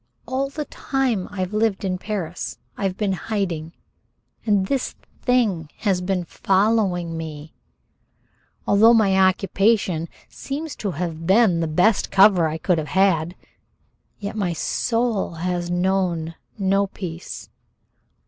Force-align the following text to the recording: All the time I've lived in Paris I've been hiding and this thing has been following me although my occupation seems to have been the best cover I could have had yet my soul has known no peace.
All 0.25 0.49
the 0.49 0.65
time 0.65 1.27
I've 1.29 1.53
lived 1.53 1.85
in 1.85 1.99
Paris 1.99 2.57
I've 2.75 2.97
been 2.97 3.13
hiding 3.13 3.71
and 4.47 4.65
this 4.65 4.95
thing 5.21 5.69
has 5.77 6.01
been 6.01 6.25
following 6.25 7.15
me 7.15 7.53
although 8.65 8.95
my 8.95 9.15
occupation 9.15 10.09
seems 10.27 10.75
to 10.77 10.89
have 10.89 11.27
been 11.27 11.59
the 11.59 11.67
best 11.67 12.09
cover 12.09 12.47
I 12.47 12.57
could 12.57 12.79
have 12.79 12.87
had 12.87 13.35
yet 14.17 14.35
my 14.35 14.53
soul 14.53 15.33
has 15.35 15.69
known 15.69 16.33
no 16.57 16.87
peace. 16.87 17.51